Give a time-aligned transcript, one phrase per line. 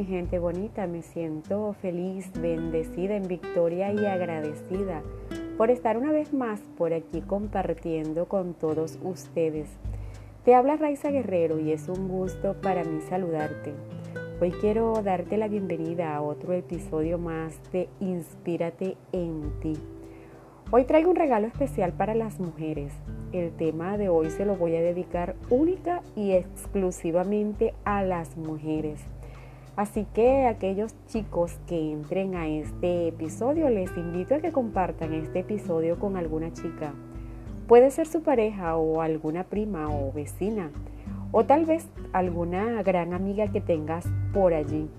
[0.00, 5.02] Mi gente bonita, me siento feliz, bendecida, en victoria y agradecida
[5.58, 9.68] por estar una vez más por aquí compartiendo con todos ustedes.
[10.42, 13.74] Te habla Raiza Guerrero y es un gusto para mí saludarte.
[14.40, 19.74] Hoy quiero darte la bienvenida a otro episodio más de Inspírate en ti.
[20.70, 22.94] Hoy traigo un regalo especial para las mujeres.
[23.32, 29.04] El tema de hoy se lo voy a dedicar única y exclusivamente a las mujeres.
[29.80, 35.38] Así que aquellos chicos que entren a este episodio, les invito a que compartan este
[35.38, 36.92] episodio con alguna chica.
[37.66, 40.70] Puede ser su pareja o alguna prima o vecina,
[41.32, 44.04] o tal vez alguna gran amiga que tengas
[44.34, 44.90] por allí,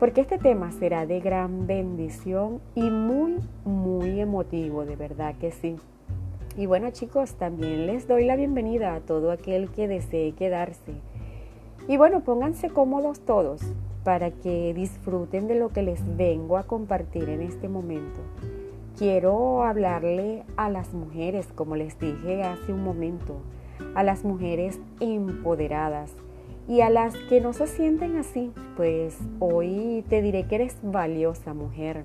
[0.00, 5.76] porque este tema será de gran bendición y muy, muy emotivo, de verdad que sí.
[6.56, 10.94] Y bueno chicos, también les doy la bienvenida a todo aquel que desee quedarse.
[11.86, 13.60] Y bueno, pónganse cómodos todos,
[14.04, 18.20] para que disfruten de lo que les vengo a compartir en este momento.
[18.96, 23.40] Quiero hablarle a las mujeres, como les dije hace un momento,
[23.94, 26.12] a las mujeres empoderadas
[26.68, 31.54] y a las que no se sienten así, pues hoy te diré que eres valiosa
[31.54, 32.04] mujer.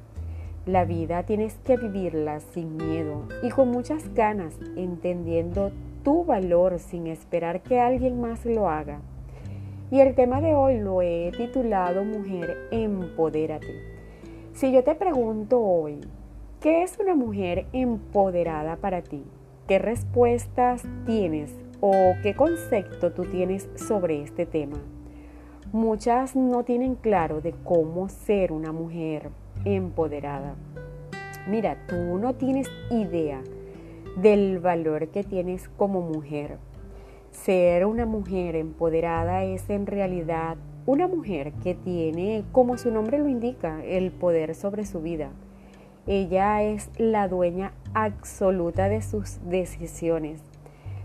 [0.66, 5.72] La vida tienes que vivirla sin miedo y con muchas ganas, entendiendo
[6.04, 9.02] tu valor sin esperar que alguien más lo haga.
[9.92, 13.74] Y el tema de hoy lo he titulado Mujer, empodérate.
[14.54, 16.00] Si yo te pregunto hoy,
[16.60, 19.24] ¿qué es una mujer empoderada para ti?
[19.68, 24.78] ¿Qué respuestas tienes o qué concepto tú tienes sobre este tema?
[25.72, 29.32] Muchas no tienen claro de cómo ser una mujer
[29.66, 30.54] empoderada.
[31.48, 33.42] Mira, tú no tienes idea
[34.22, 36.60] del valor que tienes como mujer
[37.44, 43.28] ser una mujer empoderada es en realidad una mujer que tiene, como su nombre lo
[43.28, 45.30] indica, el poder sobre su vida.
[46.06, 50.42] Ella es la dueña absoluta de sus decisiones,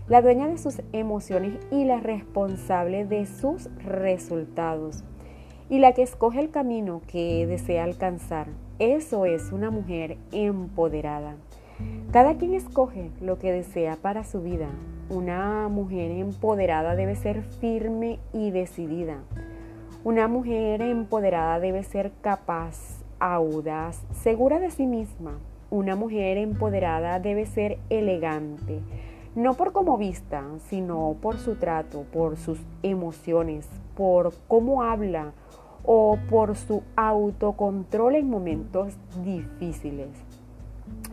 [0.07, 5.03] la dueña de sus emociones y la responsable de sus resultados,
[5.69, 8.47] y la que escoge el camino que desea alcanzar.
[8.79, 11.35] Eso es una mujer empoderada.
[12.11, 14.69] Cada quien escoge lo que desea para su vida.
[15.09, 19.17] Una mujer empoderada debe ser firme y decidida.
[20.03, 25.39] Una mujer empoderada debe ser capaz, audaz, segura de sí misma.
[25.69, 28.81] Una mujer empoderada debe ser elegante,
[29.35, 35.33] no por cómo vista, sino por su trato, por sus emociones, por cómo habla
[35.83, 38.93] o por su autocontrol en momentos
[39.23, 40.09] difíciles.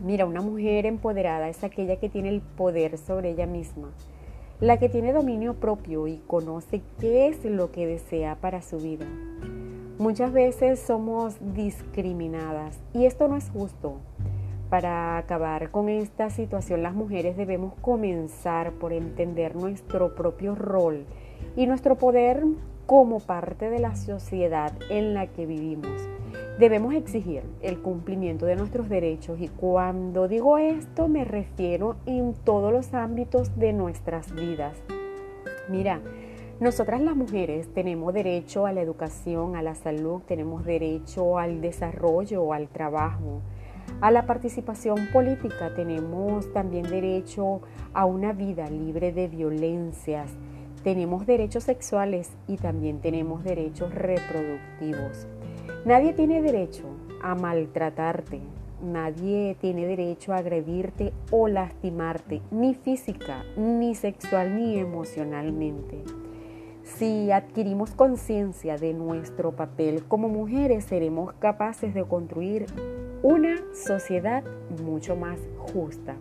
[0.03, 3.91] Mira, una mujer empoderada es aquella que tiene el poder sobre ella misma,
[4.59, 9.05] la que tiene dominio propio y conoce qué es lo que desea para su vida.
[9.99, 13.97] Muchas veces somos discriminadas y esto no es justo.
[14.69, 21.05] Para acabar con esta situación las mujeres debemos comenzar por entender nuestro propio rol
[21.55, 22.43] y nuestro poder
[22.85, 25.91] como parte de la sociedad en la que vivimos.
[26.59, 32.71] Debemos exigir el cumplimiento de nuestros derechos y cuando digo esto me refiero en todos
[32.71, 34.77] los ámbitos de nuestras vidas.
[35.67, 35.99] Mira,
[36.59, 42.53] nosotras las mujeres tenemos derecho a la educación, a la salud, tenemos derecho al desarrollo,
[42.53, 43.41] al trabajo,
[43.99, 47.61] a la participación política, tenemos también derecho
[47.93, 50.29] a una vida libre de violencias,
[50.83, 55.27] tenemos derechos sexuales y también tenemos derechos reproductivos.
[55.85, 56.85] Nadie tiene derecho
[57.21, 58.39] a maltratarte,
[58.81, 66.01] nadie tiene derecho a agredirte o lastimarte, ni física, ni sexual, ni emocionalmente.
[66.83, 72.65] Si adquirimos conciencia de nuestro papel como mujeres, seremos capaces de construir
[73.21, 74.41] una sociedad
[74.81, 76.15] mucho más justa.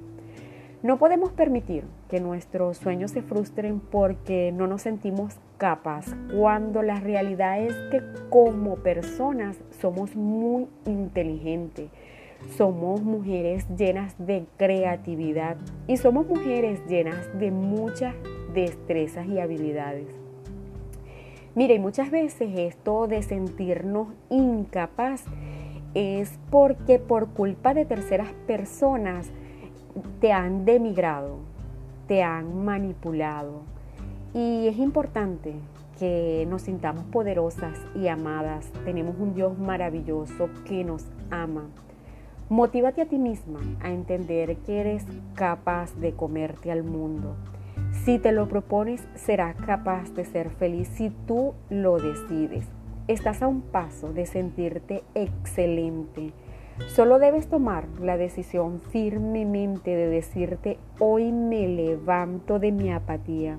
[0.82, 6.98] No podemos permitir que nuestros sueños se frustren porque no nos sentimos capas, cuando la
[6.98, 11.88] realidad es que como personas somos muy inteligentes,
[12.56, 15.56] somos mujeres llenas de creatividad
[15.86, 18.16] y somos mujeres llenas de muchas
[18.52, 20.08] destrezas y habilidades.
[21.54, 25.22] Mire, muchas veces esto de sentirnos incapaz
[25.94, 29.30] es porque por culpa de terceras personas
[30.20, 31.38] te han demigrado,
[32.06, 33.62] te han manipulado.
[34.34, 35.54] Y es importante
[35.98, 38.70] que nos sintamos poderosas y amadas.
[38.84, 41.64] Tenemos un Dios maravilloso que nos ama.
[42.48, 45.04] Motívate a ti misma a entender que eres
[45.34, 47.36] capaz de comerte al mundo.
[48.04, 52.66] Si te lo propones, serás capaz de ser feliz si tú lo decides.
[53.08, 56.32] estás a un paso de sentirte excelente.
[56.88, 63.58] Solo debes tomar la decisión firmemente de decirte, hoy me levanto de mi apatía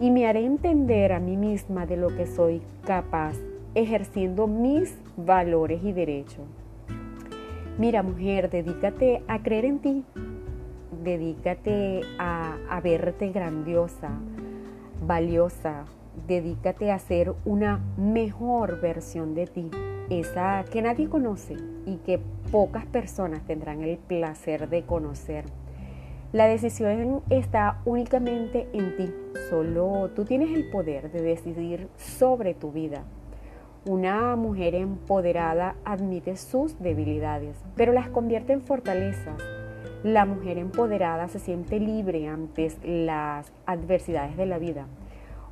[0.00, 3.36] y me haré entender a mí misma de lo que soy capaz,
[3.74, 6.44] ejerciendo mis valores y derechos.
[7.78, 10.04] Mira mujer, dedícate a creer en ti,
[11.02, 14.10] dedícate a, a verte grandiosa,
[15.06, 15.84] valiosa,
[16.26, 19.70] dedícate a ser una mejor versión de ti,
[20.20, 21.56] esa que nadie conoce
[21.86, 22.20] y que
[22.50, 25.44] pocas personas tendrán el placer de conocer.
[26.32, 29.12] La decisión está únicamente en ti,
[29.50, 33.04] solo tú tienes el poder de decidir sobre tu vida.
[33.84, 39.36] Una mujer empoderada admite sus debilidades, pero las convierte en fortalezas.
[40.04, 44.86] La mujer empoderada se siente libre ante las adversidades de la vida.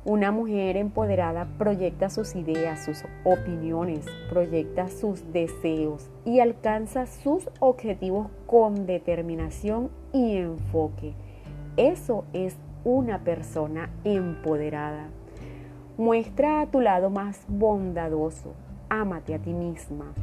[0.03, 8.27] Una mujer empoderada proyecta sus ideas, sus opiniones, proyecta sus deseos y alcanza sus objetivos
[8.47, 11.13] con determinación y enfoque.
[11.77, 15.09] Eso es una persona empoderada.
[15.97, 18.55] Muestra tu lado más bondadoso.
[18.89, 20.13] Ámate a ti misma.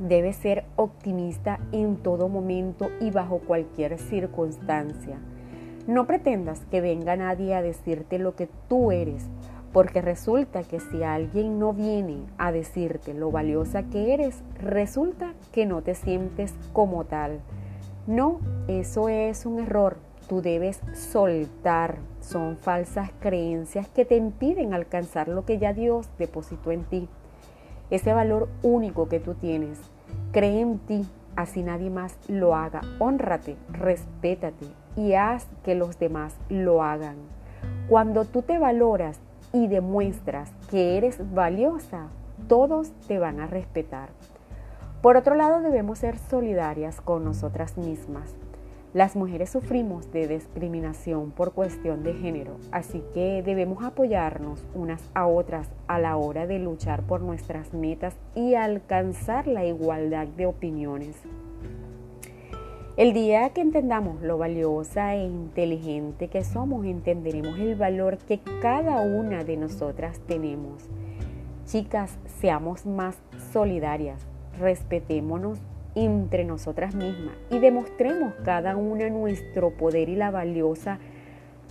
[0.00, 5.20] Debes ser optimista en todo momento y bajo cualquier circunstancia.
[5.86, 9.24] No pretendas que venga nadie a decirte lo que tú eres,
[9.72, 15.64] porque resulta que si alguien no viene a decirte lo valiosa que eres, resulta que
[15.64, 17.40] no te sientes como tal.
[18.08, 19.98] No, eso es un error.
[20.28, 21.98] Tú debes soltar.
[22.20, 27.08] Son falsas creencias que te impiden alcanzar lo que ya Dios depositó en ti.
[27.90, 29.78] Ese valor único que tú tienes.
[30.32, 31.06] Cree en ti,
[31.36, 32.80] así nadie más lo haga.
[32.98, 37.16] Honrate, respétate, y haz que los demás lo hagan.
[37.88, 39.20] Cuando tú te valoras
[39.52, 42.08] y demuestras que eres valiosa,
[42.48, 44.08] todos te van a respetar.
[45.02, 48.34] Por otro lado, debemos ser solidarias con nosotras mismas.
[48.92, 55.26] Las mujeres sufrimos de discriminación por cuestión de género, así que debemos apoyarnos unas a
[55.26, 61.16] otras a la hora de luchar por nuestras metas y alcanzar la igualdad de opiniones.
[62.96, 69.02] El día que entendamos lo valiosa e inteligente que somos, entenderemos el valor que cada
[69.02, 70.88] una de nosotras tenemos.
[71.66, 73.18] Chicas, seamos más
[73.52, 74.26] solidarias,
[74.58, 75.58] respetémonos
[75.94, 80.98] entre nosotras mismas y demostremos cada una nuestro poder y la valiosa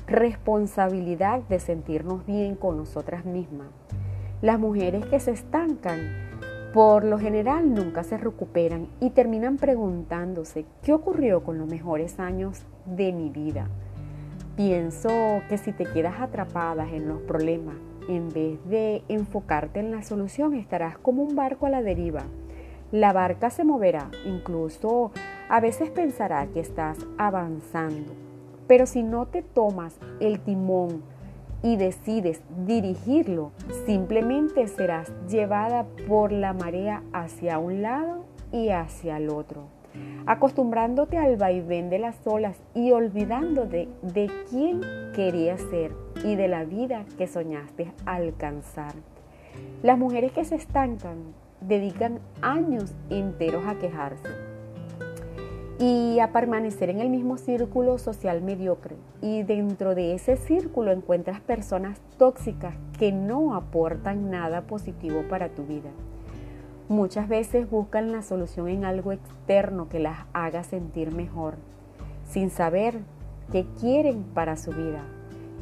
[0.05, 3.69] responsabilidad de sentirnos bien con nosotras mismas.
[4.43, 6.34] Las mujeres que se estancan
[6.75, 12.65] por lo general nunca se recuperan y terminan preguntándose qué ocurrió con los mejores años
[12.85, 13.69] de mi vida.
[14.57, 15.07] Pienso
[15.47, 17.77] que si te quedas atrapada en los problemas,
[18.09, 22.23] en vez de enfocarte en la solución, estarás como un barco a la deriva.
[22.91, 25.13] La barca se moverá, incluso
[25.47, 28.11] a veces pensará que estás avanzando,
[28.67, 31.03] pero si no te tomas el timón,
[31.63, 33.51] y decides dirigirlo,
[33.85, 39.67] simplemente serás llevada por la marea hacia un lado y hacia el otro,
[40.25, 44.81] acostumbrándote al vaivén de las olas y olvidándote de quién
[45.13, 45.91] querías ser
[46.23, 48.93] y de la vida que soñaste alcanzar.
[49.83, 54.54] Las mujeres que se estancan dedican años enteros a quejarse
[55.79, 58.95] y a permanecer en el mismo círculo social mediocre.
[59.21, 65.65] Y dentro de ese círculo encuentras personas tóxicas que no aportan nada positivo para tu
[65.65, 65.89] vida.
[66.87, 71.55] Muchas veces buscan la solución en algo externo que las haga sentir mejor,
[72.29, 72.99] sin saber
[73.51, 75.03] qué quieren para su vida.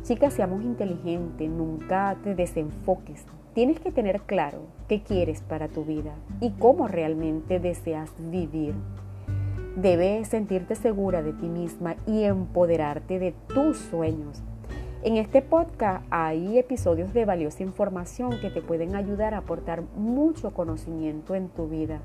[0.03, 3.23] Chicas, seamos inteligentes, nunca te desenfoques.
[3.53, 8.73] Tienes que tener claro qué quieres para tu vida y cómo realmente deseas vivir.
[9.75, 14.43] Debes sentirte segura de ti misma y empoderarte de tus sueños.
[15.01, 20.53] En este podcast hay episodios de valiosa información que te pueden ayudar a aportar mucho
[20.53, 22.01] conocimiento en tu vida.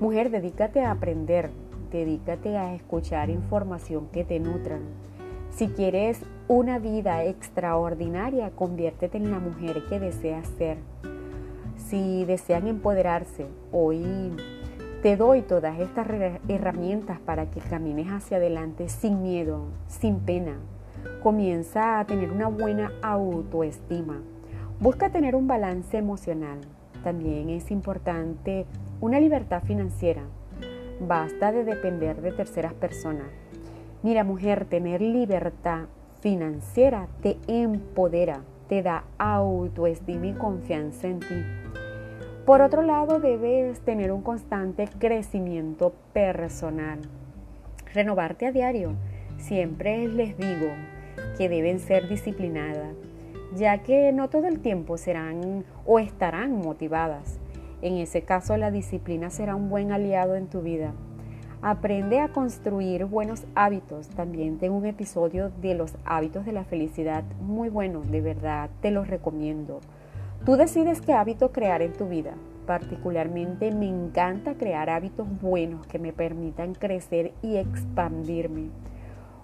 [0.00, 1.48] Mujer, dedícate a aprender,
[1.90, 4.82] dedícate a escuchar información que te nutran.
[5.48, 10.76] Si quieres una vida extraordinaria, conviértete en la mujer que deseas ser.
[11.76, 14.30] Si desean empoderarse, hoy
[15.02, 16.08] te doy todas estas
[16.48, 20.56] herramientas para que camines hacia adelante sin miedo, sin pena.
[21.22, 24.20] Comienza a tener una buena autoestima.
[24.80, 26.58] Busca tener un balance emocional.
[27.04, 28.66] También es importante
[29.00, 30.22] una libertad financiera.
[31.00, 33.28] Basta de depender de terceras personas.
[34.02, 35.84] Mira mujer, tener libertad
[36.20, 41.77] financiera te empodera, te da autoestima y confianza en ti.
[42.48, 46.98] Por otro lado, debes tener un constante crecimiento personal.
[47.92, 48.94] Renovarte a diario.
[49.36, 50.70] Siempre les digo
[51.36, 52.94] que deben ser disciplinadas,
[53.54, 57.38] ya que no todo el tiempo serán o estarán motivadas.
[57.82, 60.94] En ese caso, la disciplina será un buen aliado en tu vida.
[61.60, 64.08] Aprende a construir buenos hábitos.
[64.08, 68.90] También tengo un episodio de los hábitos de la felicidad muy bueno, de verdad te
[68.90, 69.80] los recomiendo.
[70.44, 72.34] Tú decides qué hábito crear en tu vida.
[72.66, 78.68] Particularmente me encanta crear hábitos buenos que me permitan crecer y expandirme.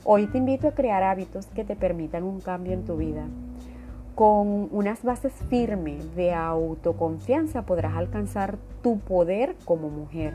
[0.05, 3.27] Hoy te invito a crear hábitos que te permitan un cambio en tu vida.
[4.15, 10.35] Con unas bases firmes de autoconfianza podrás alcanzar tu poder como mujer.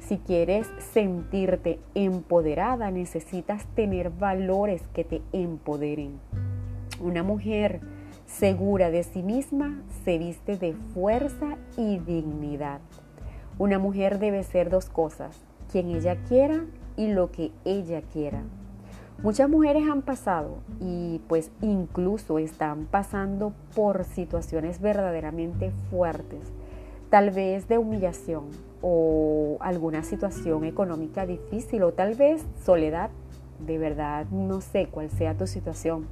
[0.00, 6.18] Si quieres sentirte empoderada, necesitas tener valores que te empoderen.
[7.00, 7.80] Una mujer
[8.26, 12.80] segura de sí misma se viste de fuerza y dignidad.
[13.58, 15.36] Una mujer debe ser dos cosas,
[15.70, 16.64] quien ella quiera
[16.96, 18.42] y lo que ella quiera.
[19.22, 26.52] Muchas mujeres han pasado y pues incluso están pasando por situaciones verdaderamente fuertes,
[27.08, 28.44] tal vez de humillación
[28.82, 33.08] o alguna situación económica difícil o tal vez soledad,
[33.58, 36.06] de verdad no sé cuál sea tu situación.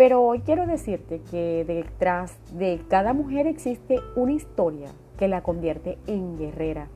[0.00, 4.88] Pero hoy quiero decirte que detrás de cada mujer existe una historia
[5.18, 6.88] que la convierte en guerrera.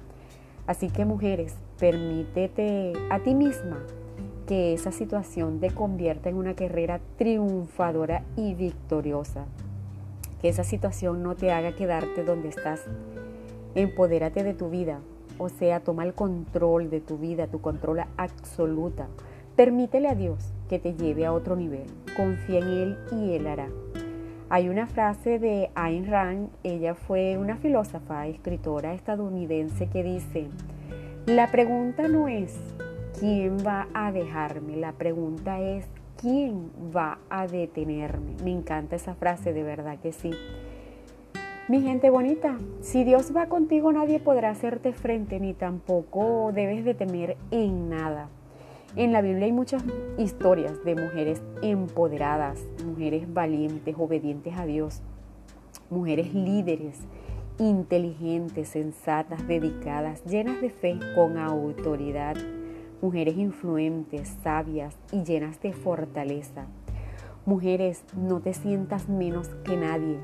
[0.66, 3.84] Así que mujeres, permítete a ti misma
[4.46, 9.44] que esa situación te convierta en una guerrera triunfadora y victoriosa.
[10.40, 12.80] Que esa situación no te haga quedarte donde estás.
[13.74, 15.00] Empodérate de tu vida,
[15.36, 19.08] o sea, toma el control de tu vida, tu control absoluta.
[19.56, 21.86] Permítele a Dios que te lleve a otro nivel.
[22.16, 23.68] Confía en Él y Él hará.
[24.48, 30.48] Hay una frase de Ayn Rand, ella fue una filósofa, escritora estadounidense que dice,
[31.26, 32.58] la pregunta no es
[33.18, 34.76] ¿quién va a dejarme?
[34.76, 35.86] La pregunta es,
[36.20, 38.34] ¿quién va a detenerme?
[38.42, 40.30] Me encanta esa frase, de verdad que sí.
[41.68, 46.94] Mi gente bonita, si Dios va contigo nadie podrá hacerte frente ni tampoco debes de
[46.94, 48.28] temer en nada.
[48.96, 49.82] En la Biblia hay muchas
[50.18, 55.02] historias de mujeres empoderadas, mujeres valientes, obedientes a Dios,
[55.90, 56.98] mujeres líderes,
[57.58, 62.36] inteligentes, sensatas, dedicadas, llenas de fe, con autoridad
[63.04, 66.64] mujeres influentes, sabias y llenas de fortaleza.
[67.44, 70.18] Mujeres, no te sientas menos que nadie,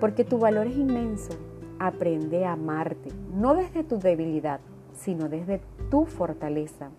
[0.00, 1.32] porque tu valor es inmenso.
[1.78, 4.60] Aprende a amarte, no desde tu debilidad,
[4.92, 6.90] sino desde tu fortaleza.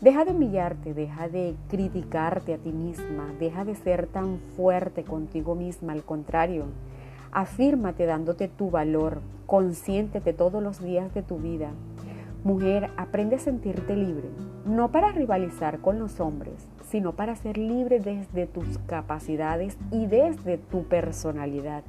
[0.00, 5.54] Deja de humillarte, deja de criticarte a ti misma, deja de ser tan fuerte contigo
[5.54, 6.64] misma, al contrario,
[7.32, 11.70] afírmate dándote tu valor, consiéntete todos los días de tu vida.
[12.42, 14.28] Mujer, aprende a sentirte libre,
[14.66, 20.58] no para rivalizar con los hombres, sino para ser libre desde tus capacidades y desde
[20.58, 21.84] tu personalidad.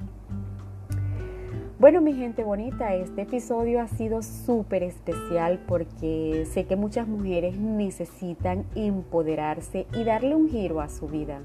[1.86, 7.60] Bueno, mi gente bonita, este episodio ha sido súper especial porque sé que muchas mujeres
[7.60, 11.42] necesitan empoderarse y darle un giro a su vida.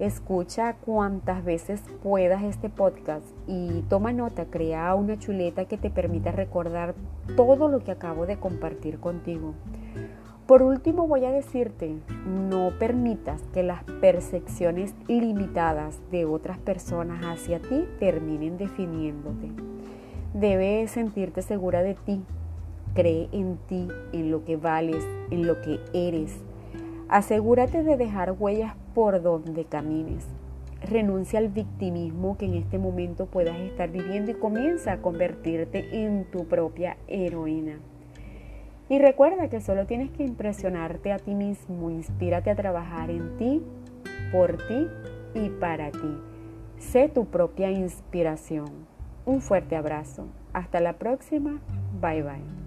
[0.00, 6.32] Escucha cuantas veces puedas este podcast y toma nota, crea una chuleta que te permita
[6.32, 6.96] recordar
[7.36, 9.54] todo lo que acabo de compartir contigo.
[10.52, 17.58] Por último voy a decirte, no permitas que las percepciones limitadas de otras personas hacia
[17.58, 19.48] ti terminen definiéndote.
[20.34, 22.22] Debes sentirte segura de ti,
[22.92, 26.38] cree en ti, en lo que vales, en lo que eres.
[27.08, 30.26] Asegúrate de dejar huellas por donde camines.
[30.82, 36.26] Renuncia al victimismo que en este momento puedas estar viviendo y comienza a convertirte en
[36.30, 37.80] tu propia heroína.
[38.92, 43.62] Y recuerda que solo tienes que impresionarte a ti mismo, inspírate a trabajar en ti,
[44.30, 44.86] por ti
[45.32, 46.18] y para ti.
[46.76, 48.86] Sé tu propia inspiración.
[49.24, 50.26] Un fuerte abrazo.
[50.52, 51.58] Hasta la próxima.
[52.02, 52.61] Bye bye.